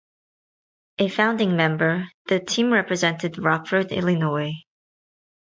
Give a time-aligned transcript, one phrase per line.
[0.97, 4.53] A founding member, the team represented Rockford, Illinois.